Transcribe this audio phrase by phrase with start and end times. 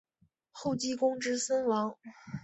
[0.51, 1.95] 后积功至森王。